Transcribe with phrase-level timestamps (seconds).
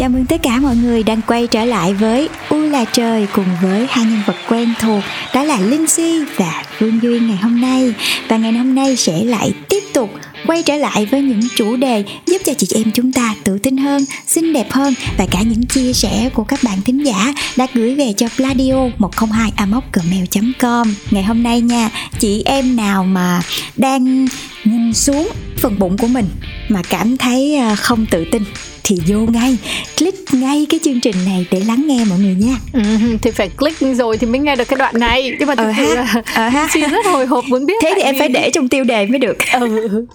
[0.00, 3.46] Chào mừng tất cả mọi người đang quay trở lại với U là trời cùng
[3.62, 5.02] với hai nhân vật quen thuộc
[5.34, 7.94] đó là Linh Si và Phương Duyên ngày hôm nay.
[8.28, 10.10] Và ngày hôm nay sẽ lại tiếp tục
[10.46, 13.76] quay trở lại với những chủ đề giúp cho chị em chúng ta tự tin
[13.76, 14.94] hơn, xinh đẹp hơn.
[15.18, 18.74] Và cả những chia sẻ của các bạn thính giả đã gửi về cho pladio
[18.98, 19.52] 102
[19.92, 23.42] gmail.com ngày hôm nay nha chị em nào mà
[23.76, 24.26] đang
[24.64, 26.26] nhìn xuống phần bụng của mình
[26.68, 28.42] mà cảm thấy ờ, không tự tin?
[28.90, 29.56] Thì vô ngay.
[29.98, 32.56] Click ngay cái chương trình này để lắng nghe mọi người nha.
[32.72, 32.82] Ừ,
[33.22, 35.36] thì phải click rồi thì mới nghe được cái đoạn này.
[35.38, 36.68] Nhưng mà thực ờ sự là ờ ha.
[36.74, 39.36] rất hồi hộp muốn biết thế thì em phải để trong tiêu đề mới được.
[39.60, 40.06] Ừ.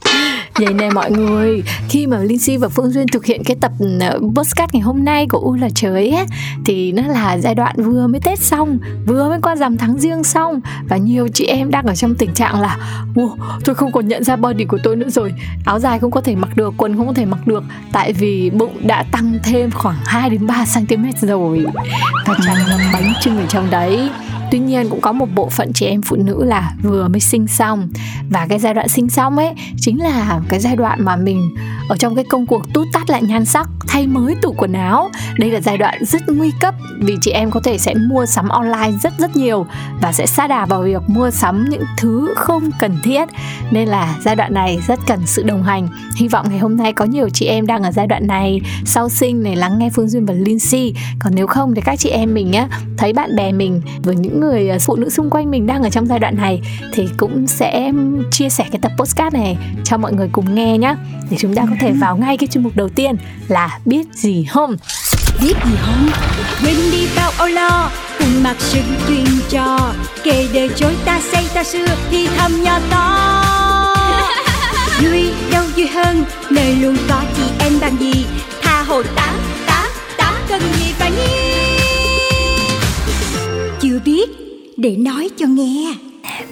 [0.59, 3.71] Vậy nè mọi người Khi mà Linh Si và Phương Duyên thực hiện cái tập
[3.99, 6.25] ờ, podcast ngày hôm nay của U là trời á
[6.65, 10.23] Thì nó là giai đoạn vừa mới Tết xong Vừa mới qua rằm tháng riêng
[10.23, 10.61] xong.
[10.89, 12.77] Và nhiều chị em đang ở trong tình trạng là
[13.15, 15.33] Wow, tôi không còn nhận ra body của tôi nữa rồi.
[15.65, 17.63] Áo dài không có thể mặc được, quần không có thể mặc được.
[17.91, 21.65] Tại vì bụng đã tăng thêm khoảng 2 đến 3 cm rồi.
[22.25, 24.09] Và tràn ngập bánh trưng ở trong đấy
[24.51, 27.47] Tuy nhiên cũng có một bộ phận chị em phụ nữ là vừa mới sinh
[27.47, 27.89] xong.
[28.29, 31.55] Và cái giai đoạn sinh xong ấy Chính là cái giai đoạn mà mình
[31.89, 35.09] Ở trong cái công cuộc tút tát lại nhan sắc, Thay mới tủ quần áo.
[35.39, 38.49] Đây là giai đoạn rất nguy cấp Vì chị em có thể sẽ mua sắm
[38.49, 39.66] online rất rất nhiều
[40.01, 43.29] Và sẽ sa đà vào việc mua sắm những thứ không cần thiết.
[43.71, 45.88] Nên là giai đoạn này rất cần sự đồng hành.
[46.16, 49.09] Hy vọng ngày hôm nay có nhiều chị em đang ở giai đoạn này Sau
[49.09, 50.93] sinh này lắng nghe Phương Duyên và Lindsay.
[51.19, 54.34] Còn nếu không thì các chị em mình á Thấy bạn bè mình với những
[54.40, 56.62] người ờ, phụ nữ xung quanh mình đang ở trong giai đoạn này
[56.94, 57.91] Thì cũng sẽ
[58.31, 60.96] chia sẻ cái tập podcast này cho mọi người cùng nghe nhé
[61.29, 63.16] Để chúng ta có thể vào ngay cái chuyên mục đầu tiên
[63.47, 64.75] là biết gì không?
[65.41, 66.09] Biết gì không?
[66.63, 69.94] Quên đi bao âu lo cùng mặc sự chuyên trò
[70.24, 73.41] kể đời chối ta xây ta xưa thì thầm nhỏ to.
[75.01, 78.25] Vui đâu vui hơn nơi luôn có chị em bằng gì?
[78.62, 79.35] Tha hồ tám
[79.68, 81.54] tám tám cần gì phải nghi
[83.95, 84.29] chưa biết
[84.78, 85.95] để nói cho nghe.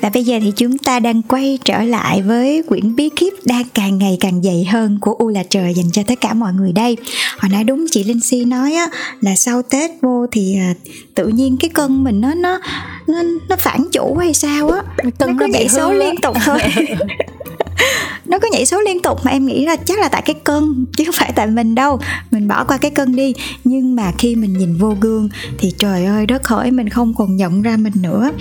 [0.01, 3.63] Và bây giờ thì chúng ta đang quay trở lại với quyển bí kíp đang
[3.73, 6.71] càng ngày càng dày hơn của U là trời dành cho tất cả mọi người
[6.71, 6.97] đây.
[7.37, 8.87] Hồi nãy đúng chị Linh Si nói á
[9.21, 10.73] là sau Tết vô thì à,
[11.15, 12.59] tự nhiên cái cân mình nó nó
[13.07, 14.81] nó, nó phản chủ hay sao á.
[14.97, 16.59] Cân nó cứ bị nhảy số liên tục thôi
[18.33, 20.85] nó có nhảy số liên tục mà em nghĩ là chắc là tại cái cân
[20.97, 21.99] chứ không phải tại mình đâu.
[22.31, 23.33] Mình bỏ qua cái cân đi.
[23.63, 27.35] Nhưng mà khi mình nhìn vô gương thì trời ơi, đất hỡi, mình không còn
[27.35, 28.31] nhận ra mình nữa.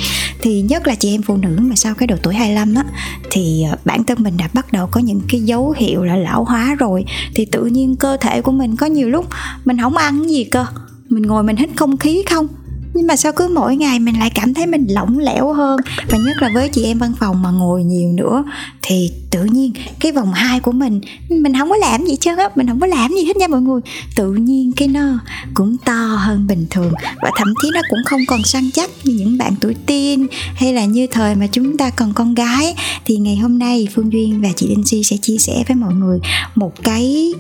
[0.41, 2.85] Thì nhất là chị em phụ nữ mà sau cái độ tuổi 25 á,
[3.31, 6.45] thì ờ, bản thân mình đã bắt đầu có những cái dấu hiệu là lão
[6.45, 7.05] hóa rồi.
[7.35, 9.27] Thì tự nhiên cơ thể của mình có nhiều lúc
[9.65, 10.67] mình không ăn gì cơ.
[11.09, 12.49] Mình ngồi mình hít không khí không
[12.95, 15.81] nhưng mà sao cứ mỗi ngày mình lại cảm thấy mình lỏng lẻo hơn?
[16.11, 18.45] Và nhất là với chị em văn phòng mà ngồi nhiều nữa,
[18.83, 22.37] thì tự nhiên cái vòng hai của mình mình không có làm gì hết trơn
[22.37, 23.81] á, mình không có làm gì hết nha mọi người.
[24.17, 25.19] Tự nhiên cái nó
[25.55, 26.93] cũng to hơn bình thường
[27.23, 30.73] và thậm chí nó cũng không còn săn chắc như những bạn tuổi teen hay
[30.73, 32.75] là như thời mà chúng ta còn con gái.
[33.05, 35.95] Thì ngày hôm nay phương duyên và chị linh si sẽ chia sẻ với mọi
[35.95, 36.19] người
[36.55, 37.33] một cái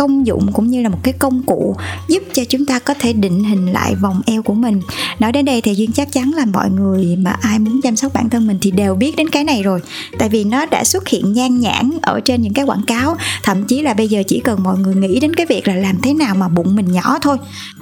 [0.00, 1.76] công dụng cũng như là một cái công cụ
[2.08, 4.80] giúp cho chúng ta có thể định hình lại vòng eo của mình.
[5.18, 8.14] Nói đến đây thì duyên chắc chắn là mọi người mà ai muốn chăm sóc
[8.14, 9.80] bản thân mình thì đều biết đến cái này rồi.
[10.18, 13.16] Tại vì nó đã xuất hiện nhan nhản ở trên những cái quảng cáo.
[13.42, 15.96] Thậm chí là bây giờ chỉ cần mọi người nghĩ đến cái việc là làm
[16.02, 17.36] thế nào mà bụng mình nhỏ thôi.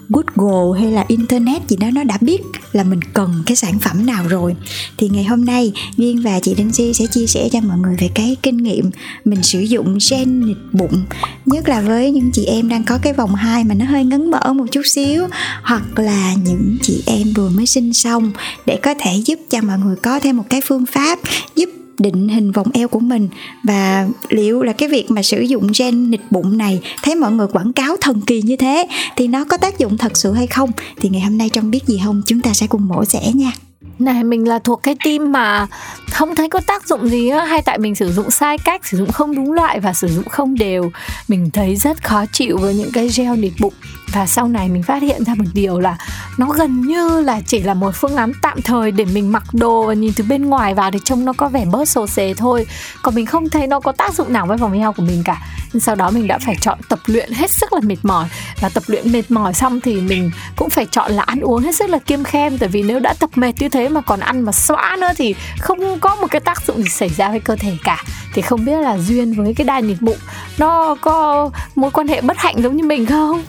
[0.09, 2.43] Google hay là internet gì đó, nó đã biết
[2.73, 4.57] là mình cần cái sản phẩm nào rồi.
[4.97, 7.97] Thì ngày hôm nay, duyên và chị Đinh Si sẽ chia sẻ cho mọi người
[7.99, 8.91] về cái kinh nghiệm
[9.25, 11.03] mình sử dụng gen nịt bụng.
[11.47, 14.31] Nhất là với những chị em đang có cái vòng hai mà nó hơi ngấn
[14.31, 15.27] mở một chút xíu,
[15.63, 18.33] hoặc là những chị em vừa mới sinh xong,
[18.67, 21.19] để có thể giúp cho mọi người có thêm một cái phương pháp
[21.57, 23.29] giúp định hình vòng eo của mình.
[23.65, 27.47] Và liệu là cái việc mà sử dụng gen nịt bụng này, thấy mọi người
[27.47, 30.71] quảng cáo thần kỳ như thế, thì nó có tác dụng thật sự hay không?
[31.01, 32.23] Thì ngày hôm nay trong biết gì không?
[32.27, 33.53] Chúng ta sẽ cùng mổ xẻ nha.
[33.99, 35.67] Này mình là thuộc cái team mà
[36.11, 38.99] không thấy có tác dụng gì á Hay tại mình sử dụng sai cách, sử
[38.99, 40.91] dụng không đúng loại và sử dụng không đều.
[41.29, 43.75] Mình thấy rất khó chịu với những cái gel nịt bụng.
[44.13, 45.99] Và sau này mình phát hiện ra một điều là
[46.39, 49.85] Nó gần như là chỉ là một phương án tạm thời để mình mặc đồ
[49.87, 52.67] Và nhìn từ bên ngoài vào thì trông nó có vẻ bớt xồ xề thôi.
[53.03, 55.43] Còn mình không thấy nó có tác dụng nào với vòng eo của mình cả.
[55.81, 58.29] Sau đó mình đã phải chọn tập luyện hết sức là mệt mỏi.
[58.61, 61.77] Và tập luyện mệt mỏi xong thì mình cũng phải chọn là ăn uống hết
[61.77, 62.59] sức là kiêm khem.
[62.59, 65.35] Tại vì nếu đã tập mệt như thế mà còn ăn mà xóa nữa thì
[65.61, 68.05] không có một cái tác dụng gì xảy ra với cơ thể cả.
[68.35, 70.19] Thì không biết là duyên với cái đai nịt bụng,
[70.59, 73.43] nó có mối quan hệ bất hạnh giống như mình không?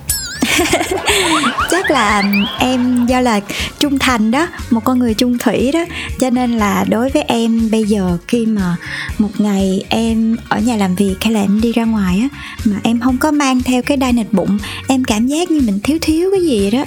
[1.72, 2.24] Chắc là
[2.60, 3.40] em do là
[3.80, 5.86] trung thành đó, một con người trung thủy đó.
[6.20, 8.76] Cho nên là đối với em bây giờ khi mà
[9.18, 12.28] một ngày em ở nhà làm việc hay là em đi ra ngoài á,
[12.66, 14.58] mà em không có mang theo cái đai nịch bụng,
[14.88, 16.84] em cảm giác như mình thiếu thiếu cái gì đó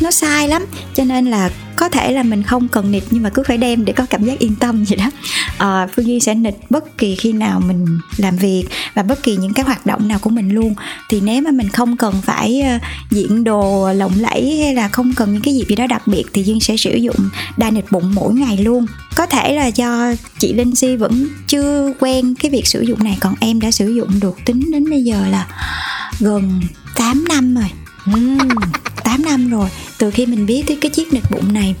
[0.00, 0.66] nó sai lắm.
[0.94, 3.84] Cho nên là có thể là mình không cần nịt nhưng mà cứ phải đem
[3.84, 5.10] để có cảm giác yên tâm vậy đó.
[5.58, 7.86] À, phương duy sẽ nịt bất kỳ khi nào mình
[8.16, 8.64] làm việc
[8.94, 10.74] và bất kỳ những cái hoạt động nào của mình luôn.
[11.08, 12.78] Thì nếu mà mình không cần phải ờ,
[13.10, 16.24] diện đồ lộng lẫy hay là không cần những cái gì gì đó đặc biệt
[16.32, 17.16] thì duyên sẽ sử dụng
[17.56, 18.86] đai nịt bụng mỗi ngày luôn.
[19.14, 23.18] Có thể là do chị linh si vẫn chưa quen cái việc sử dụng này
[23.20, 25.46] còn em đã sử dụng được tính đến bây giờ là
[26.20, 26.60] gần
[26.94, 27.70] 8 năm rồi
[28.14, 28.38] uhm,
[29.04, 29.68] 8 năm rồi.
[29.98, 31.74] Từ khi mình biết tới cái chiếc nịch bụng này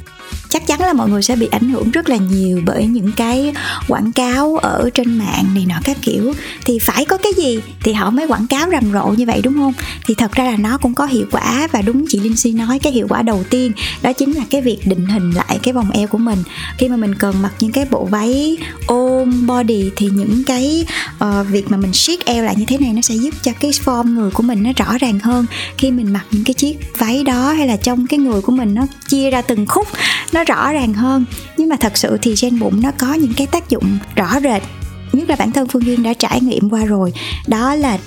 [0.48, 3.54] chắc chắn là mọi người sẽ bị ảnh hưởng rất là nhiều bởi những cái
[3.88, 6.34] quảng cáo ở trên mạng này nọ các kiểu.
[6.64, 9.54] Thì phải có cái gì thì họ mới quảng cáo rầm rộ như vậy đúng
[9.54, 9.72] không?
[10.06, 12.78] Thì thật ra là nó cũng có hiệu quả và đúng chị Linh Si nói
[12.78, 13.72] cái hiệu quả đầu tiên
[14.02, 16.38] đó chính là cái việc định hình lại cái vòng eo của mình.
[16.78, 18.56] Khi mà mình cần mặc những cái bộ váy
[18.86, 20.86] ôm body thì những cái
[21.24, 23.70] uh, việc mà mình siết eo lại như thế này nó sẽ giúp cho cái
[23.70, 25.46] form người của mình nó rõ ràng hơn.
[25.78, 28.74] Khi mình mặc những cái chiếc váy đó hay là trong cái người của mình
[28.74, 29.88] nó chia ra từng khúc
[30.32, 31.24] nó nó rõ ràng hơn.
[31.56, 34.62] Nhưng mà thật sự thì trên bụng nó có những cái tác dụng rõ rệt.
[35.12, 37.12] Nhất là bản thân phương duyên đã trải nghiệm qua rồi.
[37.46, 37.98] Đó là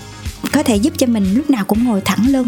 [0.52, 2.48] có thể giúp cho mình lúc nào cũng ngồi thẳng lưng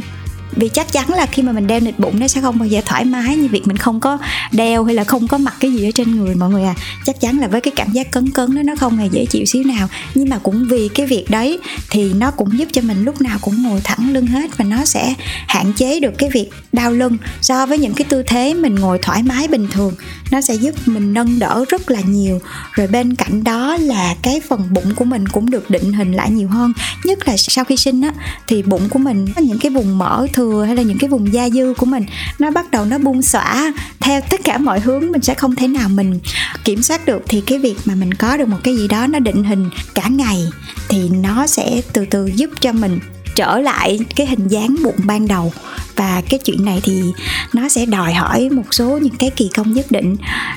[0.55, 2.81] vì chắc chắn là khi mà mình đeo nịt bụng nó sẽ không bao giờ
[2.85, 4.17] thoải mái như việc mình không có
[4.51, 6.75] đeo hay là không có mặc cái gì ở trên người, mọi người à.
[7.05, 9.45] Chắc chắn là với cái cảm giác cấn cấn đó, nó không hề dễ chịu
[9.45, 9.87] xíu nào.
[10.15, 11.59] Nhưng mà cũng vì cái việc đấy
[11.89, 14.85] thì nó cũng giúp cho mình lúc nào cũng ngồi thẳng lưng hết và nó
[14.85, 15.13] sẽ
[15.47, 17.17] hạn chế được cái việc đau lưng.
[17.41, 19.93] So với những cái tư thế mình ngồi thoải mái bình thường
[20.33, 22.41] nó sẽ giúp mình nâng đỡ rất là nhiều.
[22.71, 26.31] Rồi bên cạnh đó là cái phần bụng của mình cũng được định hình lại
[26.31, 26.73] nhiều hơn.
[27.03, 28.13] Nhất là sau khi sinh á,
[28.47, 31.33] thì bụng của mình có những cái vùng mỡ thừa hay là những cái vùng
[31.33, 32.05] da dư của mình,
[32.39, 35.67] nó bắt đầu nó buông xõa theo tất cả mọi hướng, mình sẽ không thể
[35.67, 36.19] nào mình
[36.63, 37.23] kiểm soát được.
[37.27, 40.07] Thì cái việc mà mình có được một cái gì đó nó định hình cả
[40.07, 40.47] ngày
[40.89, 42.99] thì nó sẽ từ từ giúp cho mình
[43.35, 45.53] trở lại cái hình dáng bụng ban đầu
[46.03, 47.03] và cái chuyện này thì
[47.53, 50.15] nó sẽ đòi hỏi một số những cái kỳ công nhất định.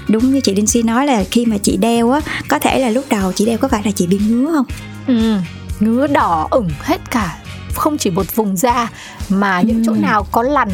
[0.09, 2.91] Đúng như chị Đinh Si nói là khi mà chị đeo á có thể là
[2.91, 4.67] lúc đầu chị đeo có phải là chị bị ngứa không?
[5.07, 5.37] Ừ
[5.81, 7.39] ngứa đỏ ửng hết cả.
[7.75, 8.89] Không chỉ một vùng da
[9.29, 10.69] mà những chỗ nào có lằn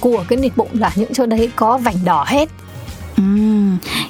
[0.00, 2.48] của cái nịt bụng là những chỗ đấy có vành đỏ hết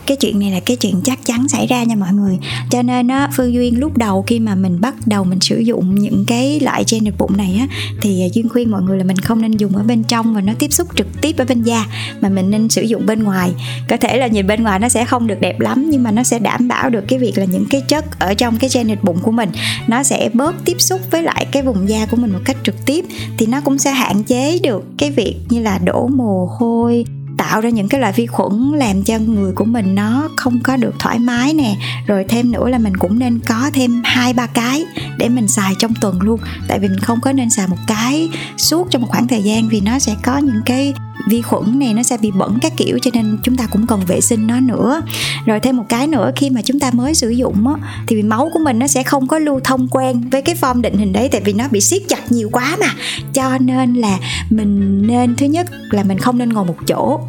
[0.06, 2.38] cái chuyện này là cái chuyện chắc chắn xảy ra nha mọi người.
[2.70, 5.94] Cho nên á, phương duyên lúc đầu khi mà mình bắt đầu mình sử dụng
[5.94, 7.66] những cái loại gel nịt bụng này á,
[8.00, 10.40] thì à, duyên khuyên mọi người là mình không nên dùng ở bên trong và
[10.40, 11.86] nó tiếp xúc trực tiếp ở bên da,
[12.20, 13.52] mà mình nên sử dụng bên ngoài.
[13.88, 16.22] Có thể là nhìn bên ngoài nó sẽ không được đẹp lắm, nhưng mà nó
[16.22, 18.98] sẽ đảm bảo được cái việc là những cái chất ở trong cái gel nịt
[19.02, 19.50] bụng của mình,
[19.86, 22.86] nó sẽ bớt tiếp xúc với lại cái vùng da của mình một cách trực
[22.86, 23.04] tiếp,
[23.38, 27.04] thì nó cũng sẽ hạn chế được cái việc như là đổ mồ hôi
[27.36, 30.76] tạo ra những cái loại vi khuẩn làm cho người của mình nó không có
[30.76, 31.76] được thoải mái nè.
[32.06, 34.84] Rồi thêm nữa là mình cũng nên có thêm hai, ba cái
[35.18, 36.40] để mình xài trong tuần luôn.
[36.68, 39.68] Tại vì mình không có nên xài một cái suốt trong một khoảng thời gian
[39.68, 40.94] vì nó sẽ có những cái
[41.28, 44.00] vi khuẩn này nó sẽ bị bẩn các kiểu, cho nên chúng ta cũng cần
[44.06, 45.02] vệ sinh nó nữa.
[45.46, 47.74] Rồi thêm một cái nữa, khi mà chúng ta mới sử dụng á,
[48.06, 50.98] thì máu của mình nó sẽ không có lưu thông quen với cái form định
[50.98, 52.94] hình đấy, tại vì nó bị siết chặt nhiều quá mà.
[53.32, 54.18] Cho nên là
[54.50, 57.20] mình nên, thứ nhất là mình không nên ngồi một chỗ,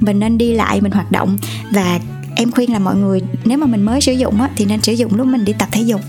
[0.00, 1.38] mình nên đi lại, mình hoạt động.
[1.70, 2.00] Và
[2.36, 4.92] em khuyên là mọi người, nếu mà mình mới sử dụng á, thì nên sử
[4.92, 6.00] dụng lúc mình đi tập thể dục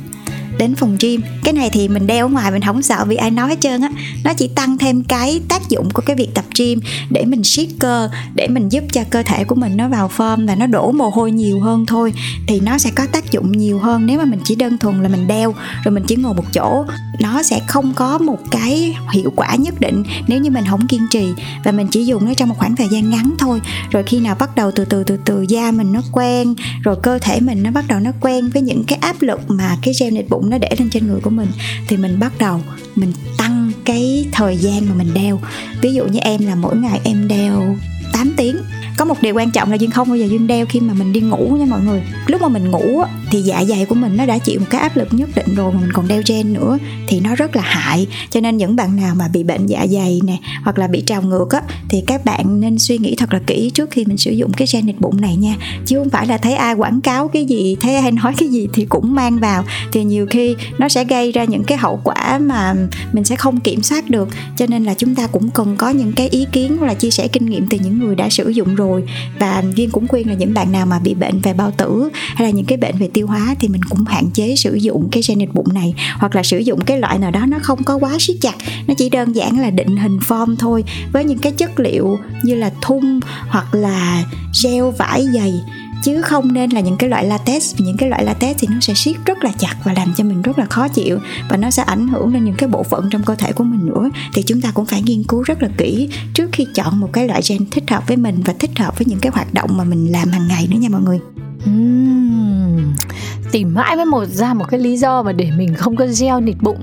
[0.57, 1.21] đến phòng gym.
[1.43, 3.81] Cái này thì mình đeo ở ngoài mình không sợ vì ai nói hết trơn
[3.81, 3.89] á.
[4.23, 6.79] Nó chỉ tăng thêm cái tác dụng của cái việc tập gym
[7.09, 10.47] để mình siết cơ, để mình giúp cho cơ thể của mình nó vào form
[10.47, 12.13] và nó đổ mồ hôi nhiều hơn thôi.
[12.47, 15.09] Thì nó sẽ có tác dụng nhiều hơn nếu mà mình chỉ đơn thuần là
[15.09, 16.85] mình đeo, rồi mình chỉ ngồi một chỗ.
[17.19, 21.07] Nó sẽ không có một cái hiệu quả nhất định nếu như mình không kiên
[21.11, 21.27] trì.
[21.63, 23.61] Và mình chỉ dùng nó trong một khoảng thời gian ngắn thôi.
[23.91, 27.19] Rồi khi nào bắt đầu từ từ từ từ da mình nó quen, rồi cơ
[27.19, 30.13] thể mình nó bắt đầu nó quen với những cái áp lực mà cái gel
[30.13, 31.47] nịt bụng nó để lên trên người của mình,
[31.87, 32.61] thì mình bắt đầu
[32.95, 35.41] mình tăng cái thời gian mà mình đeo.
[35.81, 37.77] Ví dụ như em là mỗi ngày em đeo
[38.13, 38.55] 8 tiếng
[38.97, 41.13] có một điều quan trọng là duyên không bao giờ duyên đeo khi mà mình
[41.13, 42.01] đi ngủ nha mọi người.
[42.27, 44.97] Lúc mà mình ngủ thì dạ dày của mình nó đã chịu một cái áp
[44.97, 48.07] lực nhất định rồi mà mình còn đeo gen nữa, thì nó rất là hại.
[48.29, 51.21] Cho nên những bạn nào mà bị bệnh dạ dày nè, hoặc là bị trào
[51.21, 54.31] ngược á, thì các bạn nên suy nghĩ thật là kỹ trước khi mình sử
[54.31, 55.55] dụng cái gen nịt bụng này nha.
[55.85, 58.67] Chứ không phải là thấy ai quảng cáo cái gì, thấy ai nói cái gì
[58.73, 59.63] thì cũng mang vào.
[59.91, 62.73] Thì nhiều khi nó sẽ gây ra những cái hậu quả mà
[63.13, 64.29] mình sẽ không kiểm soát được.
[64.57, 67.11] Cho nên là chúng ta cũng cần có những cái ý kiến hoặc là chia
[67.11, 68.82] sẻ kinh nghiệm từ những người đã sử dụng rồi
[69.39, 72.47] và duyên cũng khuyên là những bạn nào mà bị bệnh về bao tử hay
[72.47, 75.23] là những cái bệnh về tiêu hóa thì mình cũng hạn chế sử dụng cái
[75.27, 78.15] gen bụng này, hoặc là sử dụng cái loại nào đó nó không có quá
[78.19, 78.55] siết chặt.
[78.87, 82.55] Nó chỉ đơn giản là định hình form thôi, với những cái chất liệu như
[82.55, 84.23] là thun hoặc là
[84.63, 85.53] gel vải dày
[86.03, 88.93] chứ không nên là những cái loại latex những cái loại latex thì nó sẽ
[88.93, 91.19] siết rất là chặt và làm cho mình rất là khó chịu
[91.49, 93.85] và nó sẽ ảnh hưởng đến những cái bộ phận trong cơ thể của mình
[93.85, 94.09] nữa.
[94.33, 97.27] Thì chúng ta cũng phải nghiên cứu rất là kỹ trước khi chọn một cái
[97.27, 99.83] loại gen thích hợp với mình và thích hợp với những cái hoạt động mà
[99.83, 101.19] mình làm hàng ngày nữa nha mọi người.
[101.69, 102.62] Uhm,
[103.51, 106.41] tìm mãi mới một, ra một cái lý do mà để mình không có gel
[106.41, 106.79] nịt bụng.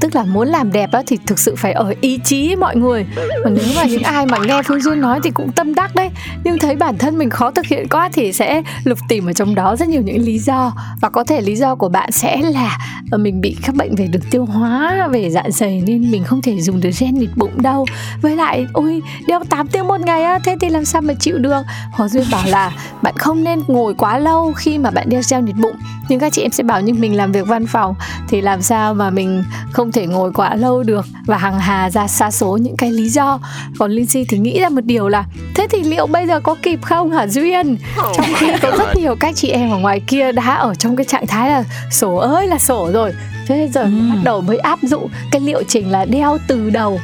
[0.00, 3.06] Tức là muốn làm đẹp đó thì thực sự phải ở ý chí mọi người.
[3.44, 6.10] Mà nếu mà những ai mà nghe phương duyên nói thì cũng tâm đắc đấy.
[6.44, 9.54] Nhưng thấy bản thân mình khó thực hiện quá thì sẽ lục tìm ở trong
[9.54, 10.72] đó rất nhiều những lý do.
[11.00, 12.78] Và có thể lý do của bạn sẽ là
[13.10, 16.42] ờ, mình bị các bệnh về đường tiêu hóa, về dạ dày nên mình không
[16.42, 17.86] thể dùng được gen nịt bụng đâu.
[18.22, 21.38] Với lại, ôi, đeo 8 tiếng một ngày á, thế thì làm sao mà chịu
[21.38, 21.62] được?
[21.92, 22.72] Hoàng Duyên bảo là
[23.02, 25.76] bạn không nên ngồi quá lâu khi mà bạn đeo gel nịt bụng.
[26.08, 27.94] Nhưng các chị em sẽ bảo như mình làm việc văn phòng
[28.28, 32.06] thì làm sao mà mình không thể ngồi quá lâu được và hằng hà ra
[32.06, 33.40] xa số những cái lý do.
[33.78, 36.54] Còn Linh Si thì nghĩ ra một điều là thế thì liệu bây giờ có
[36.62, 37.76] kịp không hả Duyên?
[37.96, 41.04] Trong khi có rất nhiều các chị em ở ngoài kia đã ở trong cái
[41.04, 43.12] trạng thái là sổ ơi là sổ rồi.
[43.46, 43.90] Thế giờ ừ.
[44.10, 47.00] bắt đầu mới áp dụng cái liệu trình là đeo từ đầu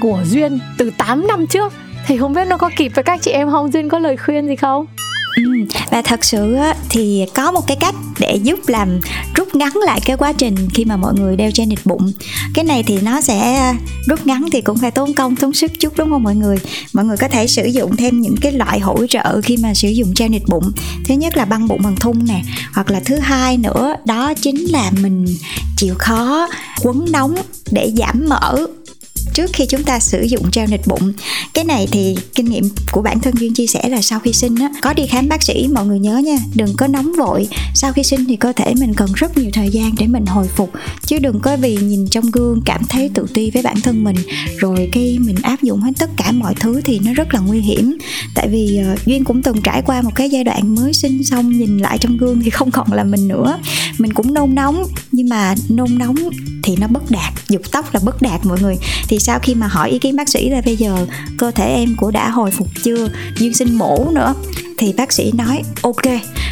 [0.00, 1.72] của Duyên từ 8 năm trước.
[2.06, 3.72] Thì không biết nó có kịp với các chị em không?
[3.72, 4.86] Duyên có lời khuyên gì không
[5.36, 5.42] Ừ,
[5.90, 6.56] và thật sự
[6.88, 9.00] thì có một cái cách để giúp làm
[9.34, 12.12] rút ngắn lại cái quá trình khi mà mọi người đeo trên nịt bụng.
[12.54, 13.72] Cái này thì nó sẽ
[14.08, 16.56] rút ngắn thì cũng phải tốn công tốn sức chút đúng không mọi người?
[16.92, 19.88] Mọi người có thể sử dụng thêm những cái loại hỗ trợ khi mà sử
[19.88, 20.72] dụng gel nịt bụng.
[21.04, 24.64] Thứ nhất là băng bụng bằng thun nè hoặc là thứ hai nữa đó chính
[24.70, 25.26] là mình
[25.76, 26.48] chịu khó
[26.82, 27.34] quấn nóng
[27.70, 28.66] để giảm mỡ
[29.34, 31.12] trước khi chúng ta sử dụng treo nịt bụng.
[31.54, 34.56] Cái này thì kinh nghiệm của bản thân duyên chia sẻ là sau khi sinh
[34.56, 37.48] á có đi khám bác sĩ mọi người nhớ nha đừng có nóng vội.
[37.74, 40.48] Sau khi sinh thì cơ thể mình cần rất nhiều thời gian để mình hồi
[40.56, 40.70] phục
[41.06, 44.16] chứ đừng có vì nhìn trong gương cảm thấy tự ti với bản thân mình
[44.58, 47.60] rồi cái mình áp dụng hết tất cả mọi thứ thì nó rất là nguy
[47.60, 47.98] hiểm.
[48.34, 51.58] Tại vì uh, duyên cũng từng trải qua một cái giai đoạn mới sinh xong
[51.58, 53.58] nhìn lại trong gương thì không còn là mình nữa.
[53.98, 56.16] Mình cũng nôn nóng nhưng mà nôn nóng
[56.62, 58.76] thì nó bất đạt dục tóc là bất đạt mọi người
[59.12, 61.06] thì sau khi mà hỏi ý kiến bác sĩ là bây giờ
[61.38, 63.08] cơ thể em của đã hồi phục chưa?
[63.36, 64.34] Duyên sinh mổ nữa
[64.78, 66.02] thì bác sĩ nói ok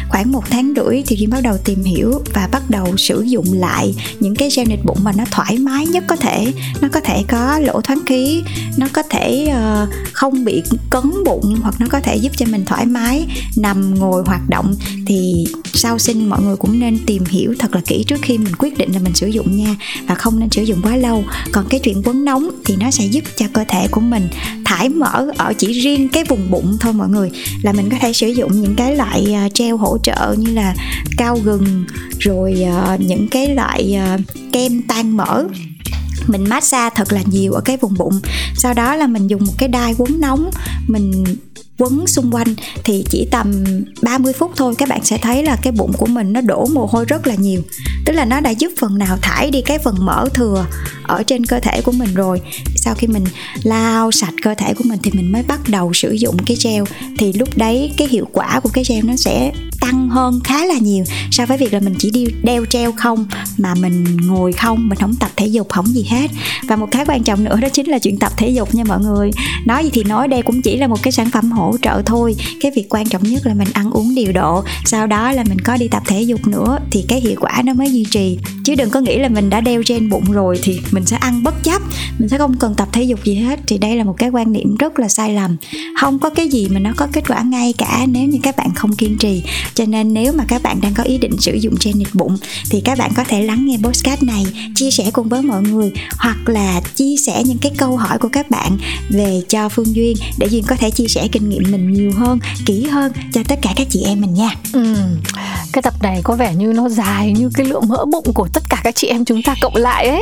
[0.09, 3.53] khoảng một tháng rưỡi thì duyên bắt đầu tìm hiểu và bắt đầu sử dụng
[3.53, 6.53] lại những cái gel nịt bụng mà nó thoải mái nhất có thể.
[6.81, 8.43] Nó có thể có lỗ thoáng khí
[8.77, 12.65] nó có thể uh, không bị cấn bụng hoặc nó có thể giúp cho mình
[12.65, 14.75] thoải mái nằm ngồi hoạt động.
[15.07, 18.55] Thì sau sinh mọi người cũng nên tìm hiểu thật là kỹ trước khi mình
[18.55, 19.75] quyết định là mình sử dụng nha
[20.07, 21.23] và không nên sử dụng quá lâu.
[21.51, 24.27] Còn cái chuyện quấn nóng thì nó sẽ giúp cho cơ thể của mình
[24.71, 27.31] thải mỡ ở chỉ riêng cái vùng bụng thôi mọi người.
[27.61, 30.75] Là mình có thể sử dụng những cái loại à, treo hỗ trợ như là
[31.17, 31.85] cao gừng,
[32.19, 34.17] rồi à, những cái loại à,
[34.51, 35.43] kem tan mỡ.
[36.27, 38.19] Mình massage thật là nhiều ở cái vùng bụng.
[38.57, 40.49] Sau đó là mình dùng một cái đai quấn nóng,
[40.87, 41.23] mình
[41.81, 43.63] quấn xung quanh thì chỉ tầm
[44.01, 44.75] 30 phút thôi.
[44.77, 47.35] Các bạn sẽ thấy là cái bụng của mình nó đổ mồ hôi rất là
[47.35, 47.61] nhiều.
[48.05, 50.65] Tức là nó đã giúp phần nào thải đi cái phần mỡ thừa
[51.03, 52.41] ở trên cơ thể của mình rồi.
[52.75, 53.23] Sau khi mình
[53.63, 56.83] lau sạch cơ thể của mình thì mình mới bắt đầu sử dụng cái gel.
[57.17, 60.77] Thì lúc đấy cái hiệu quả của cái gel nó sẽ tăng hơn khá là
[60.81, 63.25] nhiều so với việc là mình chỉ đi đeo treo không,
[63.57, 66.31] mà mình ngồi không, mình không tập thể dục, không gì hết.
[66.67, 68.99] Và một cái quan trọng nữa đó chính là chuyện tập thể dục nha mọi
[68.99, 69.31] người.
[69.65, 72.35] Nói gì thì nói, đây cũng chỉ là một cái sản phẩm hỗ trợ thôi.
[72.61, 75.59] Cái việc quan trọng nhất là mình ăn uống điều độ, sau đó là mình
[75.59, 78.75] có đi tập thể dục nữa thì cái hiệu quả nó mới duy trì chứ
[78.75, 81.63] đừng có nghĩ là mình đã đeo trên bụng rồi thì mình sẽ ăn bất
[81.63, 81.81] chấp.
[82.19, 83.59] Mình sẽ không cần tập thể dục gì hết.
[83.67, 85.57] Thì đây là một cái quan niệm rất là sai lầm.
[86.01, 88.73] Không có cái gì mà nó có kết quả ngay cả nếu như các bạn
[88.75, 89.43] không kiên trì.
[89.73, 92.37] Cho nên nếu mà các bạn đang có ý định sử dụng trên nịt bụng,
[92.69, 95.91] thì các bạn có thể lắng nghe podcast này, chia sẻ cùng với mọi người,
[96.17, 98.77] hoặc là chia sẻ những cái câu hỏi của các bạn
[99.09, 102.39] về cho phương duyên để duyên có thể chia sẻ kinh nghiệm mình nhiều hơn,
[102.65, 104.49] kỹ hơn cho tất cả các chị em mình nha.
[104.73, 104.95] Ừ.
[105.73, 108.63] cái tập này có vẻ như nó dài như cái lượng mỡ bụng của tất
[108.69, 110.21] cả các chị em chúng ta cộng lại ấy.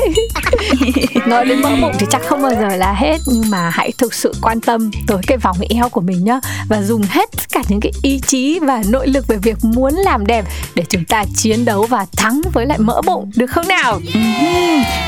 [1.27, 4.13] Nói đến mỡ bụng thì chắc không bao giờ là hết nhưng mà hãy thực
[4.13, 6.39] sự quan tâm tới cái vòng eo của mình nhá.
[6.69, 9.93] Và dùng hết tất cả những cái ý chí và nội lực về việc muốn
[9.93, 10.45] làm đẹp
[10.75, 13.99] để chúng ta chiến đấu và thắng với lại mỡ bụng được không nào?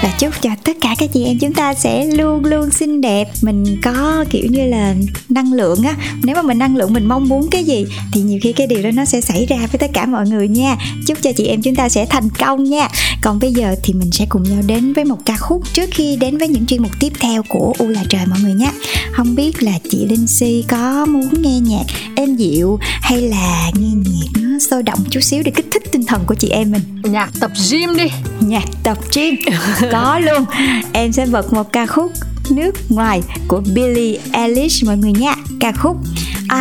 [0.03, 3.27] Và chúc cho tất cả các chị em chúng ta sẽ luôn luôn xinh đẹp.
[3.41, 4.95] Mình có kiểu như là
[5.29, 5.95] năng lượng á.
[6.23, 8.83] Nếu mà mình năng lượng mình mong muốn cái gì thì nhiều khi cái điều
[8.83, 10.75] đó nó sẽ xảy ra với tất cả mọi người nha.
[11.07, 12.87] Chúc cho chị em chúng ta sẽ thành công nha
[13.21, 16.15] còn bây giờ thì mình sẽ cùng nhau đến với một ca khúc trước khi
[16.15, 18.71] đến với những chuyên mục tiếp theo của u là trời mọi người nhé.
[19.11, 21.83] Không biết là chị linh si có muốn nghe nhạc
[22.15, 26.05] êm dịu hay là nghe nhạc nó sôi động chút xíu để kích thích tinh
[26.05, 26.81] thần của chị em mình?
[27.03, 28.07] Nhạc tập gym đi.
[28.39, 29.35] Nhạc tập gym.
[29.91, 30.45] Có luôn.
[30.93, 32.11] Em sẽ bật một ca khúc
[32.49, 35.97] nước ngoài của Billie Eilish mọi người nha ca khúc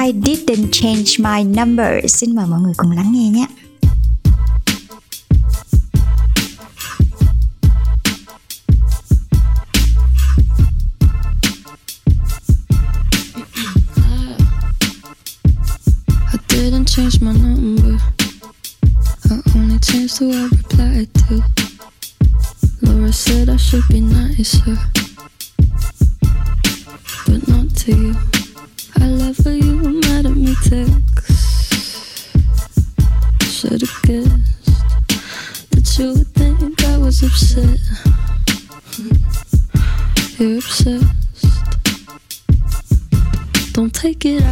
[0.05, 1.89] I didn't change my number.
[2.09, 3.47] Xin mời mọi người cùng lắng nghe nhé
[17.01, 17.97] change my number.
[19.31, 21.43] I only changed who I replied to.
[22.83, 24.77] Laura said I should be nicer,
[27.27, 28.15] but not to you.
[28.97, 32.37] I love how you were mad at me text.
[33.45, 37.81] Should've guessed that you would think I was upset.
[40.39, 41.17] You're obsessed.
[43.73, 44.43] Don't take it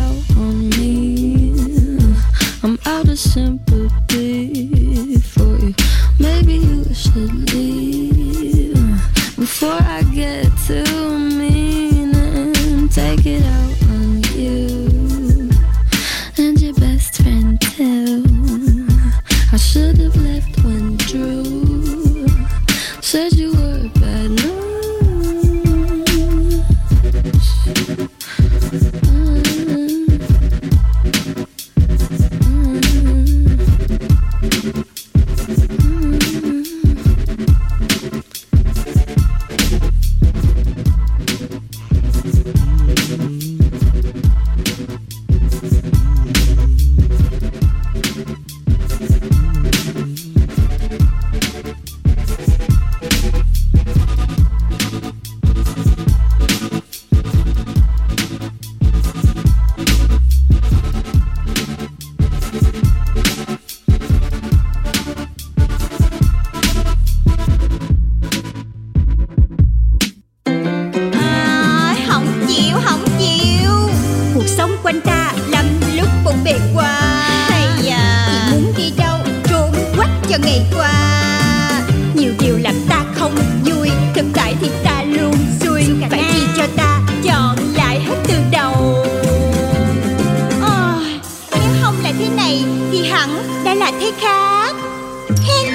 [95.29, 95.71] thế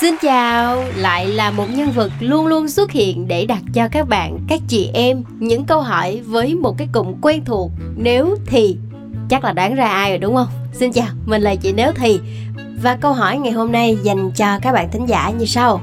[0.00, 4.08] Xin chào, lại là một nhân vật luôn luôn xuất hiện để đặt cho các
[4.08, 8.76] bạn, các chị em những câu hỏi với một cái cụm quen thuộc nếu thì
[9.28, 10.48] chắc là đoán ra ai rồi đúng không?
[10.72, 12.20] Xin chào, mình là chị Nếu Thì
[12.82, 15.80] và câu hỏi ngày hôm nay dành cho các bạn thính giả như sau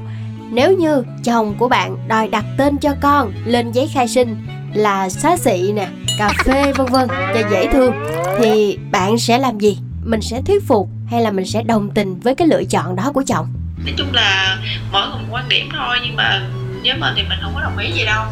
[0.50, 4.36] Nếu như chồng của bạn đòi đặt tên cho con lên giấy khai sinh
[4.74, 5.88] là xá xị nè,
[6.18, 7.92] cà phê vân vân cho dễ thương
[8.38, 9.78] thì bạn sẽ làm gì?
[10.04, 13.12] Mình sẽ thuyết phục hay là mình sẽ đồng tình với cái lựa chọn đó
[13.14, 13.48] của chồng?
[13.84, 14.58] nói chung là
[14.92, 16.48] mỗi người một quan điểm thôi, nhưng mà
[16.82, 18.24] với mình thì mình không có đồng ý gì đâu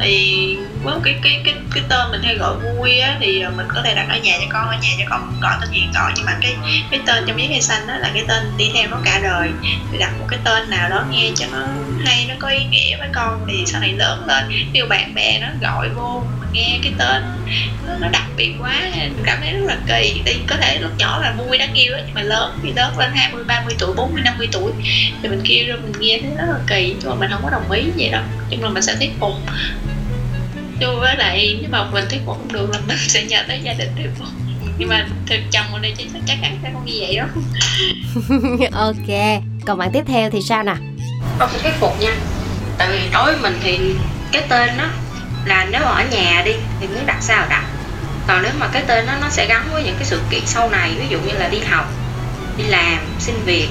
[0.00, 3.66] thì với cái cái cái cái tên mình hay gọi vui á thì ờ, mình
[3.74, 6.12] có thể đặt ở nhà cho con ở nhà cho con gọi tên gì gọi
[6.16, 6.54] nhưng mà cái
[6.90, 9.50] cái tên trong giấy cây xanh đó là cái tên đi theo nó cả đời.
[9.92, 11.66] Thì đặt một cái tên nào đó nghe cho nó
[12.04, 15.38] hay nó có ý nghĩa với con thì sau này lớn lên nếu bạn bè
[15.40, 17.22] nó gọi vô mà nghe cái tên
[17.86, 20.22] nó, nó đặc biệt quá mình cảm thấy rất là kỳ.
[20.24, 23.10] Thì có thể lúc nhỏ là vui đáng yêu nhưng mà lớn thì lớn lên
[23.14, 24.72] 20, 30 tuổi 40, 50 tuổi
[25.22, 27.50] thì mình kêu rồi mình nghe thấy rất là kỳ nhưng mà mình không có
[27.50, 29.32] đồng ý vậy đâu nhưng mà mình sẽ thuyết phục
[30.80, 33.60] nhưng với lại nếu mà mình thuyết phục không được là mình sẽ nhờ tới
[33.62, 34.28] gia đình thuyết phục
[34.78, 37.26] nhưng mà thực chồng ở đây chắc chắc chắn sẽ không như vậy đâu.
[38.72, 40.74] Ok còn bạn tiếp theo thì sao nè
[41.38, 42.16] con phải thuyết phục nha.
[42.78, 43.78] Tại vì đối với mình thì
[44.32, 44.84] cái tên đó
[45.44, 47.64] là nếu mà ở nhà đi thì muốn đặt sao đặt.
[48.26, 50.70] Còn nếu mà cái tên đó nó sẽ gắn với những cái sự kiện sau
[50.70, 51.92] này ví dụ như là đi học
[52.56, 53.68] đi làm xin việc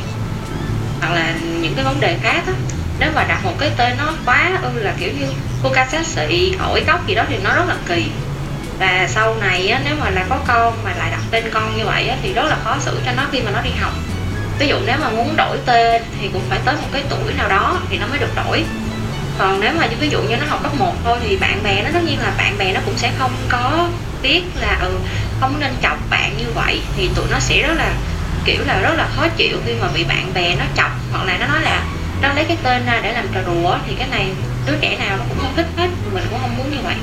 [0.99, 2.53] hoặc là những cái vấn đề khác á
[2.99, 5.25] nếu mà đặt một cái tên nó quá ư là kiểu như
[5.63, 8.05] cô ca sát xị hỏi cóc gì đó thì nó rất là kỳ.
[8.79, 11.85] Và sau này á, nếu mà là có con mà lại đặt tên con như
[11.85, 13.91] vậy á, thì rất là khó xử cho nó khi mà nó đi học.
[14.59, 17.49] Ví dụ nếu mà muốn đổi tên thì cũng phải tới một cái tuổi nào
[17.49, 18.63] đó thì nó mới được đổi.
[19.37, 21.89] Còn nếu mà ví dụ như nó học cấp 1 thôi thì bạn bè nó
[21.93, 23.87] tất nhiên là bạn bè nó cũng sẽ không có
[24.21, 24.91] biết là ừ
[25.39, 27.91] không nên chọc bạn như vậy thì tụi nó sẽ rất là
[28.45, 31.37] kiểu là rất là khó chịu khi mà bị bạn bè nó chọc hoặc là
[31.37, 31.83] nó nói là
[32.21, 34.27] nó lấy cái tên ra để làm trò đùa thì cái này
[34.67, 36.95] đứa trẻ nào nó cũng không thích hết mình cũng không muốn như vậy.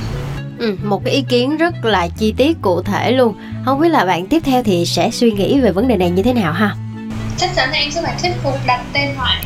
[0.59, 3.35] Ừ, một cái ý kiến rất là chi tiết cụ thể luôn.
[3.65, 6.23] Không biết là bạn tiếp theo thì sẽ suy nghĩ về vấn đề này như
[6.23, 6.75] thế nào ha?
[7.37, 9.45] Chắc chắn là em sẽ phải thuyết phục đặt tên lại.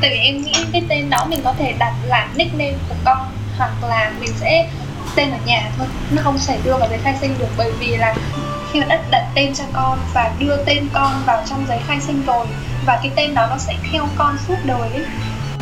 [0.00, 3.26] Tại vì em nghĩ cái tên đó mình có thể đặt làm nickname của con
[3.58, 4.70] hoặc là mình sẽ
[5.16, 5.86] tên ở nhà thôi.
[6.10, 8.14] Nó không thể đưa vào giấy khai sinh được bởi vì là
[8.72, 12.00] khi mà đã đặt tên cho con và đưa tên con vào trong giấy khai
[12.00, 12.46] sinh rồi
[12.86, 15.04] và cái tên đó nó sẽ theo con suốt đời ấy.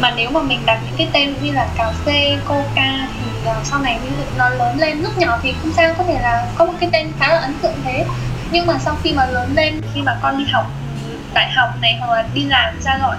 [0.01, 3.55] Mà nếu mà mình đặt những cái tên như là cà phê, coca thì à,
[3.65, 6.47] sau này ví dụ nó lớn lên, lúc nhỏ thì không sao, có thể là
[6.57, 8.05] có một cái tên khá là ấn tượng thế.
[8.51, 10.67] Nhưng mà sau khi mà lớn lên, khi mà con đi học
[11.09, 13.17] ừ, đại học này hoặc là đi làm ra gọi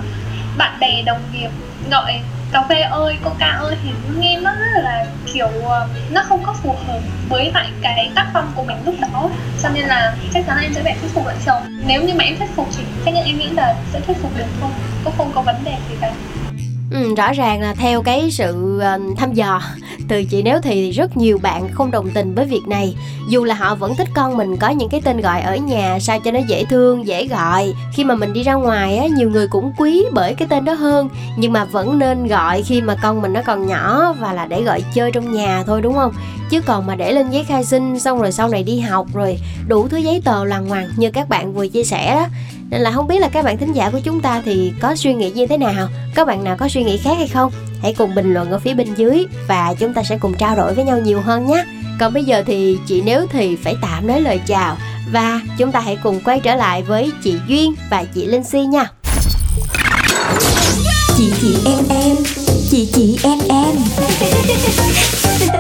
[0.58, 1.50] bạn bè, đồng nghiệp,
[1.92, 2.20] gọi
[2.52, 6.56] cà phê ơi, coca ơi thì nghe nó rất là kiểu ờ, nó không có
[6.64, 9.30] phù hợp với lại cái tác phong của mình lúc đó.
[9.64, 11.80] Cho nên là chắc chắn là em sẽ phải thuyết phục vợ chồng.
[11.88, 14.38] Nếu như mà em thuyết phục thì chắc chắn em nghĩ là sẽ thuyết phục
[14.38, 14.70] được thôi,
[15.04, 16.12] cũng không có vấn đề gì cả.
[16.92, 19.62] Ừ, rõ ràng là theo cái sự uh, thăm dò
[20.08, 22.96] từ chị nếu thì rất nhiều bạn không đồng tình với việc này.
[23.30, 26.20] Dù là họ vẫn thích con mình có những cái tên gọi ở nhà sao
[26.20, 27.74] cho nó dễ thương dễ gọi.
[27.94, 30.74] Khi mà mình đi ra ngoài á nhiều người cũng quý bởi cái tên đó
[30.74, 31.10] hơn.
[31.38, 34.62] Nhưng mà vẫn nên gọi khi mà con mình nó còn nhỏ và là để
[34.62, 36.14] gọi chơi trong nhà thôi đúng không?
[36.50, 39.40] Chứ còn mà để lên giấy khai sinh xong rồi sau này đi học rồi
[39.68, 42.28] đủ thứ giấy tờ lằng ngoằng như các bạn vừa chia sẻ đó
[42.70, 45.14] nên là không biết là các bạn thính giả của chúng ta thì có suy
[45.14, 45.88] nghĩ như thế nào?
[46.16, 47.52] Các bạn nào có suy nghĩ khác hay không?
[47.82, 50.74] Hãy cùng bình luận ở phía bên dưới và chúng ta sẽ cùng trao đổi
[50.74, 51.66] với nhau nhiều hơn nhé.
[52.00, 54.78] Còn bây giờ thì chị nếu thì phải tạm nói lời chào
[55.12, 58.60] và chúng ta hãy cùng quay trở lại với chị duyên và chị linh si
[58.60, 58.88] nha.
[61.18, 62.16] Chị chị em em
[62.70, 63.76] chị chị em em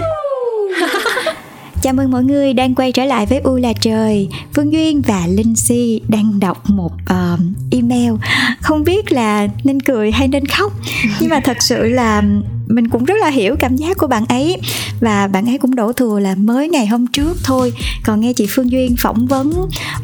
[1.89, 4.29] Chào mừng mọi người đang quay trở lại với U là trời.
[4.55, 7.39] Phương Duyên và Linh Si đang đọc một uh,
[7.71, 8.13] email.
[8.61, 10.73] Không biết là nên cười hay nên khóc
[11.19, 12.23] Nhưng mà thật sự là
[12.67, 14.57] mình cũng rất là hiểu cảm giác của bạn ấy.
[14.99, 17.73] Và bạn ấy cũng đổ thừa là mới ngày hôm trước thôi.
[18.05, 19.53] Còn nghe chị Phương Duyên phỏng vấn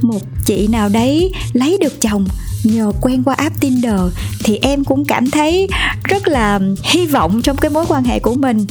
[0.02, 2.28] một chị nào đấy lấy được chồng
[2.64, 4.02] nhờ quen qua app Tinder
[4.44, 5.68] thì em cũng cảm thấy
[6.04, 8.66] rất là hy vọng trong cái mối quan hệ của mình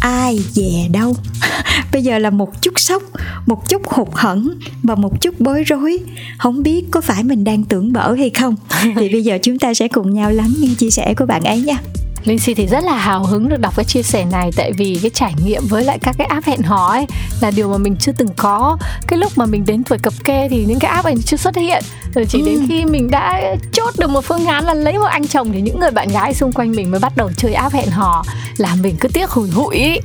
[0.00, 1.14] ai về đâu.
[1.92, 3.02] Bây giờ là một chút sốc,
[3.46, 4.50] một chút hụt hẫng
[4.82, 5.98] và một chút bối rối.
[6.38, 8.56] Không biết có phải mình đang tưởng bở hay không.
[8.96, 11.60] Thì bây giờ chúng ta sẽ cùng nhau lắng nghe chia sẻ của bạn ấy
[11.60, 11.76] nha.
[12.28, 14.98] Linh Si thì rất là hào hứng được đọc cái chia sẻ này tại vì
[15.02, 17.06] cái trải nghiệm với lại các cái app hẹn hò ấy
[17.40, 18.78] là điều mà mình chưa từng có.
[19.06, 21.56] Cái lúc mà mình đến tuổi cập kê thì những cái app này chưa xuất
[21.56, 21.82] hiện.
[22.14, 22.44] Rồi chỉ ừ.
[22.46, 25.60] đến khi mình đã chốt được một phương án là lấy một anh chồng thì
[25.60, 28.24] những người bạn gái xung quanh mình mới bắt đầu chơi app hẹn hò
[28.56, 29.78] làm mình cứ tiếc hủi hụi.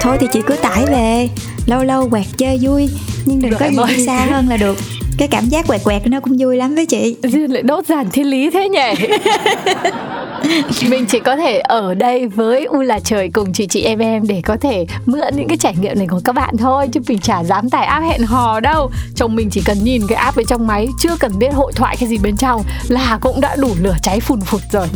[0.00, 1.28] Thôi thì chị cứ tải về,
[1.66, 2.90] lâu lâu quẹt chơi vui
[3.24, 4.76] nhưng đừng được có gì xa hơn là được
[5.18, 7.16] cái cảm giác quẹt quẹt nó cũng vui lắm với chị
[7.48, 9.06] lại đốt giản thiên lý thế nhỉ
[10.90, 14.26] mình chỉ có thể ở đây với u là trời cùng chị chị em em
[14.26, 17.18] để có thể mượn những cái trải nghiệm này của các bạn thôi chứ mình
[17.18, 18.90] chả dám tải app hẹn hò đâu.
[19.16, 21.96] Chồng mình chỉ cần nhìn cái app ở trong máy chưa cần biết hội thoại
[22.00, 24.86] cái gì bên trong là cũng đã đủ lửa cháy phùn phụt rồi.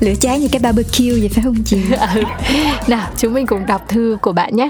[0.00, 1.78] Lửa cháy như cái barbecue vậy phải không chị?
[2.14, 2.22] Ừ.
[2.86, 4.68] nào chúng mình cùng đọc thư của bạn nhé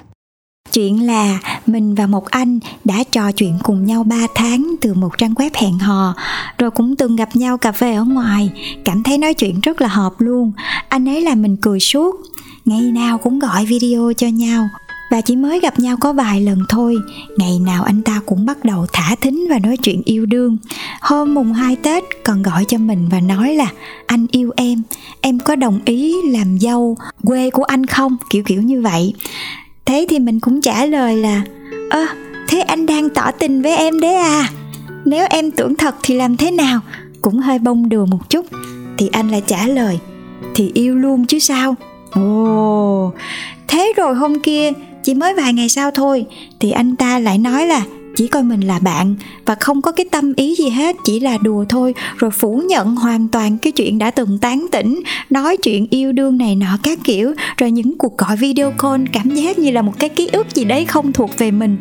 [0.73, 5.19] Chuyện là mình và một anh đã trò chuyện cùng nhau 3 tháng từ một
[5.19, 6.15] trang web hẹn hò,
[6.59, 8.51] rồi cũng từng gặp nhau cà phê ở ngoài,
[8.85, 10.53] cảm thấy nói chuyện rất là hợp luôn.
[10.89, 12.17] Anh ấy là mình cười suốt,
[12.65, 14.69] ngày nào cũng gọi video cho nhau.
[15.11, 16.97] Và chỉ mới gặp nhau có vài lần thôi,
[17.37, 20.57] ngày nào anh ta cũng bắt đầu thả thính và nói chuyện yêu đương.
[21.01, 23.69] Hôm mùng 2 Tết còn gọi cho mình và nói là
[24.07, 24.83] anh yêu em,
[25.21, 28.17] em có đồng ý làm dâu quê của anh không?
[28.31, 29.15] Kiểu kiểu như vậy
[29.85, 31.43] thế thì mình cũng trả lời là,
[31.91, 32.07] ơ,
[32.49, 34.49] thế anh đang tỏ tình với em đấy à?
[35.05, 36.81] Nếu em tưởng thật thì làm thế nào?
[37.23, 38.47] Cũng hơi bông đùa một chút,
[38.99, 39.99] thì anh lại trả lời,
[40.55, 41.75] thì yêu luôn chứ sao?
[42.11, 43.13] Ồ,
[43.69, 46.27] thế rồi hôm kia, chỉ mới vài ngày sau thôi,
[46.61, 47.83] thì anh ta lại nói là
[48.17, 51.39] chỉ coi mình là bạn và không có cái tâm ý gì hết, chỉ là
[51.43, 51.95] đùa thôi.
[52.17, 56.39] Rồi phủ nhận hoàn toàn cái chuyện đã từng tán tỉnh, nói chuyện yêu đương
[56.39, 57.35] này nọ các kiểu.
[57.57, 60.65] Rồi những cuộc gọi video call cảm giác như là một cái ký ức gì
[60.65, 61.77] đấy không thuộc về mình.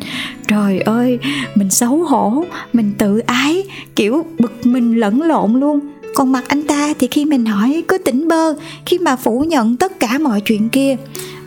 [0.48, 1.18] Trời ơi,
[1.54, 3.62] mình xấu hổ, mình tự ái,
[3.96, 5.80] kiểu bực mình lẫn lộn luôn
[6.14, 8.54] còn mặt anh ta thì khi mình hỏi cứ tỉnh bơ
[8.86, 10.96] khi mà phủ nhận tất cả mọi chuyện kia.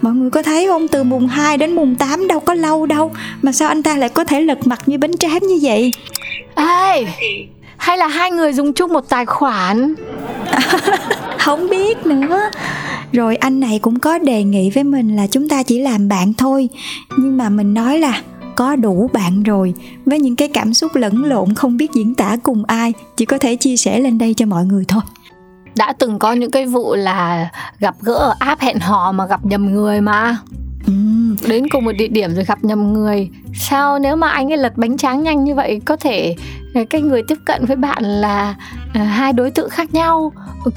[0.02, 0.88] Mọi người có thấy không?
[0.88, 4.10] Từ mùng 2 đến mùng 8 đâu có lâu đâu mà sao anh ta lại
[4.10, 5.92] có thể lật mặt như bánh tráng như vậy?
[6.56, 7.06] Ê,
[7.78, 9.96] hay là hai người dùng chung một tài khoản?
[11.40, 12.50] Không biết nữa.
[13.12, 16.34] Rồi anh này cũng có đề nghị với mình là chúng ta chỉ làm bạn
[16.34, 16.70] thôi.
[17.18, 18.22] Nhưng mà mình nói là
[18.56, 19.74] có đủ bạn rồi.
[20.06, 23.38] Với những cái cảm xúc lẫn lộn không biết diễn tả cùng ai chỉ có
[23.38, 25.02] thể chia sẻ lên đây cho mọi người thôi.
[25.78, 29.46] Đã từng có những cái vụ là gặp gỡ ở app hẹn hò mà gặp
[29.46, 30.38] nhầm người mà.
[30.88, 33.30] Ừm, đến cùng một địa điểm rồi gặp nhầm người.
[33.54, 36.36] Sao nếu mà anh ấy lật bánh tráng nhanh như vậy có thể
[36.84, 38.56] cái người tiếp cận với bạn là
[38.94, 40.32] ờ, hai đối tượng khác nhau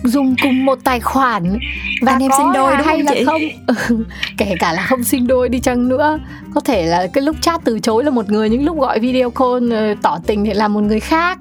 [0.04, 1.58] dùng cùng một tài khoản.
[2.02, 3.24] Và Anh em sinh đôi đúng hay không là chị?
[3.24, 3.40] không?
[3.88, 4.04] Ừ,
[4.38, 6.18] kể cả là không sinh đôi đi chăng nữa.
[6.54, 9.30] Có thể là cái lúc chat từ chối là một người những lúc gọi video
[9.30, 11.38] call ờ, tỏ tình thì là một người khác.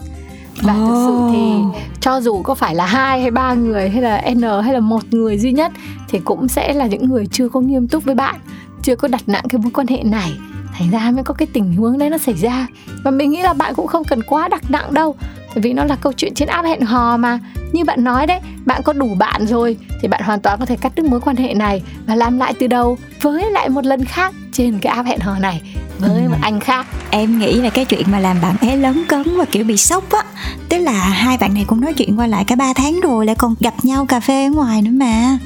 [0.62, 1.54] Và thực sự thì
[2.02, 5.02] cho dù có phải là hai hay ba người hay là n hay là một
[5.12, 5.72] người duy nhất
[6.10, 8.36] thì cũng sẽ là những người chưa có nghiêm túc với bạn
[8.84, 10.34] chưa có đặt nặng cái mối quan hệ này
[10.78, 12.68] thành ra mới có cái tình huống đấy nó xảy ra.
[13.04, 15.16] Và mình nghĩ là bạn cũng không cần quá đặt nặng đâu
[15.48, 17.40] tại vì nó là câu chuyện trên app hẹn hò mà.
[17.72, 20.76] Như bạn nói đấy bạn có đủ bạn rồi thì bạn hoàn toàn có thể
[20.76, 24.06] cắt đứt mối quan hệ này và làm lại từ đầu với lại một lần
[24.06, 25.62] khác trên cái app hẹn hò này
[26.00, 26.88] với một anh khác.
[27.10, 30.12] Em nghĩ là cái chuyện mà làm bạn ấy lớn cấn và kiểu bị sốc
[30.12, 30.24] á
[30.70, 33.36] tức là hai bạn này cũng nói chuyện qua lại cả 3 tháng rồi lại
[33.36, 35.38] còn gặp nhau cà phê ở ngoài nữa mà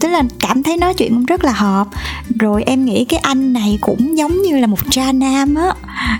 [0.00, 1.88] tức là cảm thấy nói chuyện cũng rất là hợp.
[2.38, 5.74] Rồi em nghĩ cái anh này cũng giống như là một cha nam á.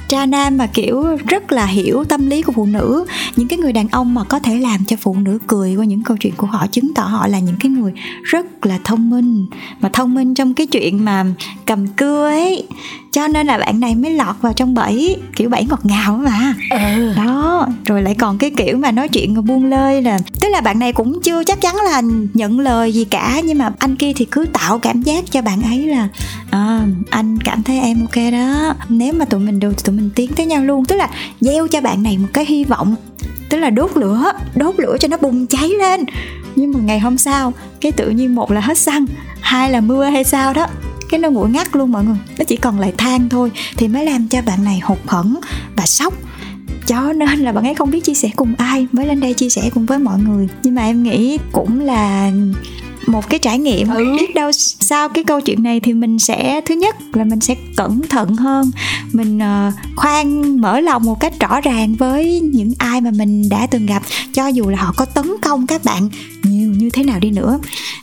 [0.09, 3.05] Cha nam mà kiểu rất là hiểu tâm lý của phụ nữ.
[3.37, 6.03] Những cái người đàn ông mà có thể làm cho phụ nữ cười qua những
[6.03, 9.47] câu chuyện của họ, chứng tỏ họ là những cái người rất là thông minh.
[9.81, 11.25] Mà thông minh trong cái chuyện mà
[11.69, 12.67] cầm cưa ấy.
[13.13, 16.55] Cho nên là bạn này mới lọt vào trong bẫy kiểu bẫy ngọt ngào mà.
[16.71, 17.13] Ừ.
[17.17, 20.79] đó rồi lại còn cái kiểu mà nói chuyện buông lơi là tức là bạn
[20.79, 22.03] này cũng chưa chắc chắn là
[22.35, 25.63] nhận lời gì cả nhưng mà anh kia thì cứ tạo cảm giác cho bạn
[25.63, 26.09] ấy là
[26.51, 28.75] à, anh cảm thấy em ok đó.
[28.89, 30.85] Nếu mà tụi mình được thì tụi mình tiến tới nhau luôn.
[30.85, 31.09] Tức là
[31.41, 32.95] gieo cho bạn này một cái hy vọng.
[33.49, 36.05] Tức là đốt lửa đốt lửa cho nó bùng cháy lên.
[36.57, 39.07] Nhưng mà ngày hôm sau cái tự nhiên một là hết xăng
[39.41, 40.67] hai là mưa hay sao đó
[41.09, 42.17] cái nó nguội ngắt luôn mọi người.
[42.39, 45.41] Nó chỉ còn lại than thôi thì mới làm cho bạn này hụt hẫng
[45.77, 46.15] và sốc.
[46.87, 49.49] Cho nên là bạn ấy không biết chia sẻ cùng ai mới lên đây chia
[49.49, 50.49] sẻ cùng với mọi người.
[50.63, 52.31] Nhưng mà em nghĩ cũng là
[53.07, 53.89] một cái trải nghiệm.
[53.89, 54.17] Ừ.
[54.19, 57.55] biết đâu sau cái câu chuyện này thì mình sẽ thứ nhất là mình sẽ
[57.77, 58.71] cẩn thận hơn.
[59.13, 63.67] Mình uh, khoan mở lòng một cách rõ ràng với những ai mà mình đã
[63.67, 64.03] từng gặp.
[64.35, 66.09] Cho dù là họ có tấn công các bạn
[66.43, 67.59] nhiều như thế nào đi nữa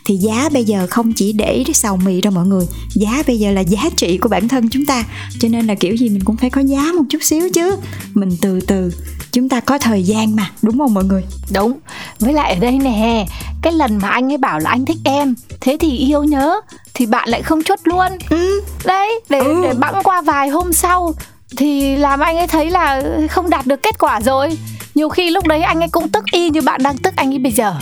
[0.05, 2.65] thì giá bây giờ không chỉ để xào mì đâu mọi người.
[2.93, 5.03] Giá bây giờ là giá trị của bản thân chúng ta.
[5.39, 7.75] Cho nên là kiểu gì mình cũng phải có giá một chút xíu chứ.
[8.13, 8.91] Mình từ từ
[9.31, 11.23] chúng ta có thời gian mà đúng không mọi người?
[11.53, 11.79] Đúng,
[12.19, 13.25] với lại ở đây nè
[13.61, 16.61] Cái lần mà anh ấy bảo là anh thích em Thế thì yêu nhớ
[16.93, 18.07] Thì bạn lại không chốt luôn.
[18.29, 18.61] Ừ.
[18.85, 19.59] Đấy, để, Ừ.
[19.63, 21.13] để bẵng qua vài hôm sau
[21.57, 24.57] Thì làm anh ấy thấy là không đạt được kết quả rồi.
[24.95, 27.39] Nhiều khi lúc đấy anh ấy cũng tức y như bạn đang tức anh ấy
[27.39, 27.73] bây giờ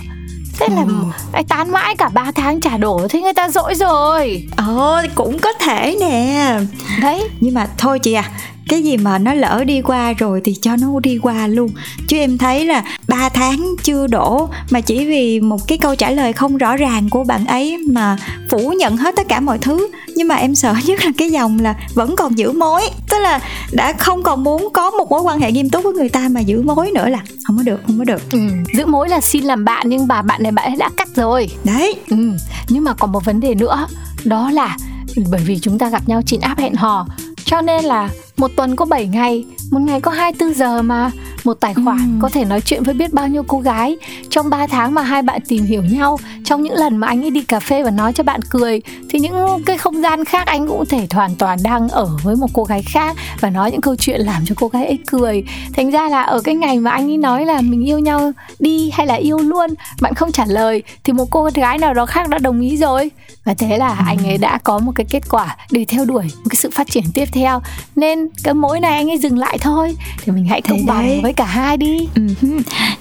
[0.59, 0.93] Thế là Ừ.
[1.31, 4.47] anh tán mãi cả 3 tháng trả đổ Thế người ta dỗi rồi.
[4.67, 6.55] Ồ cũng có thể nè.
[7.01, 8.23] Đấy, Nhưng mà thôi chị à
[8.69, 11.69] cái gì mà nó lỡ đi qua rồi thì cho nó đi qua luôn.
[12.07, 16.09] Chứ em thấy là 3 tháng chưa đổ mà chỉ vì một cái câu trả
[16.11, 18.17] lời không rõ ràng của bạn ấy mà
[18.49, 19.87] phủ nhận hết tất cả mọi thứ.
[20.15, 22.81] Nhưng mà em sợ nhất là cái dòng là vẫn còn giữ mối.
[23.09, 23.39] Tức là
[23.71, 26.39] đã không còn muốn có một mối quan hệ nghiêm túc với người ta mà
[26.39, 28.31] giữ mối nữa là không có được không có được.
[28.31, 28.39] Ừ,
[28.77, 31.49] giữ mối là xin làm bạn Nhưng bà bạn này bạn ấy đã cắt rồi.
[31.63, 31.95] Đấy.
[32.09, 32.17] Ừ,
[32.69, 33.87] nhưng mà còn một vấn đề nữa
[34.23, 34.77] Đó là
[35.31, 37.07] bởi vì chúng ta gặp nhau trên app hẹn hò
[37.53, 41.11] cho nên là một tuần có 7 ngày Một ngày có 24 giờ mà.
[41.43, 42.19] Một tài khoản Ừ.
[42.21, 43.97] có thể nói chuyện với biết bao nhiêu cô gái.
[44.29, 47.29] Trong 3 tháng mà hai bạn tìm hiểu nhau Trong những lần mà anh ấy
[47.29, 50.67] đi cà phê và nói cho bạn cười Thì những cái không gian khác anh
[50.67, 53.81] cũng có thể hoàn toàn đang ở với một cô gái khác Và nói những
[53.81, 55.43] câu chuyện làm cho cô gái ấy cười.
[55.73, 58.89] Thành ra là ở cái ngày mà anh ấy nói là mình yêu nhau đi
[58.93, 59.69] hay là yêu luôn
[60.01, 63.11] Bạn không trả lời Thì một cô gái nào đó khác đã đồng ý rồi.
[63.45, 66.49] Và thế là anh ấy đã có một cái kết quả để theo đuổi một
[66.49, 67.61] cái sự phát triển tiếp theo.
[67.95, 71.32] Nên cái mối này anh ấy dừng lại thôi Thì mình hãy công bằng đấy
[71.33, 72.07] với cả hai đi.
[72.15, 72.21] Ừ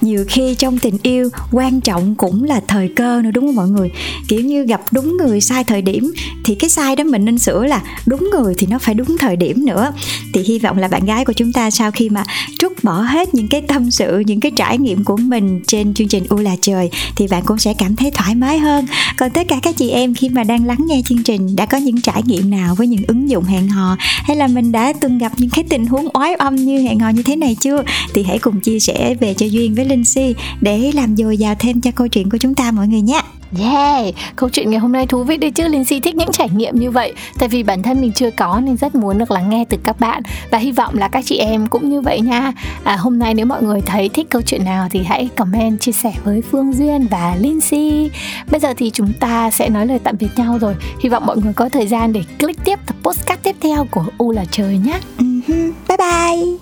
[0.01, 3.69] Nhiều khi trong tình yêu, quan trọng cũng là thời cơ nữa, đúng không mọi
[3.69, 3.91] người?
[4.29, 6.13] Kiểu như gặp đúng người sai thời điểm điểm
[6.45, 9.37] thì cái sai đó mình nên sửa là đúng người thì nó phải đúng thời
[9.37, 9.93] điểm nữa.
[10.33, 12.25] Thì hy vọng là bạn gái của chúng ta sau khi mà
[12.59, 16.09] trút bỏ hết những cái tâm sự, những cái trải nghiệm của mình trên chương
[16.09, 18.87] trình u là trời, thì bạn cũng sẽ cảm thấy thoải mái hơn.
[19.17, 21.79] Còn tất cả các chị em khi mà đang lắng nghe chương trình, đã có
[21.79, 25.19] những trải nghiệm nào với những ứng dụng hẹn hò, hay là mình đã từng
[25.19, 27.83] gặp những cái tình huống oái âm như hẹn hò như thế này chưa?
[28.15, 31.55] Thì hãy cùng chia sẻ về cho duyên với linh si để làm dồi dào
[31.59, 33.23] thêm cho câu chuyện của chúng ta mọi người nhé.
[33.59, 35.69] Yeah, câu chuyện ngày hôm nay thú vị đấy chứ.
[35.69, 37.13] Linh Si thích những trải nghiệm như vậy.
[37.39, 40.01] Tại vì bản thân mình chưa có nên rất muốn được lắng nghe từ các
[40.01, 40.23] bạn.
[40.51, 42.53] Và hy vọng là các chị em cũng như vậy nha.
[42.85, 45.93] À, Hôm nay nếu mọi người thấy thích câu chuyện nào thì hãy comment chia
[45.93, 48.11] sẻ với Phương Duyên và Linh Si.
[48.51, 50.75] Bây giờ thì chúng ta sẽ nói lời tạm biệt nhau rồi.
[51.01, 54.05] Hy vọng mọi người có thời gian để click tiếp tập postcard tiếp theo của
[54.19, 55.01] U là trời nhé.
[55.19, 55.73] Uh-huh.
[55.89, 56.62] Bye bye